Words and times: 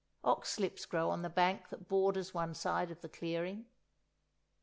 Oxlips 0.23 0.87
grow 0.89 1.11
on 1.11 1.21
the 1.21 1.29
bank 1.29 1.69
that 1.69 1.87
borders 1.87 2.33
one 2.33 2.55
side 2.55 2.89
of 2.89 3.01
the 3.01 3.07
clearing. 3.07 3.67